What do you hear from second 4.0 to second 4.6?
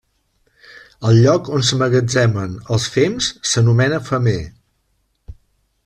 femer.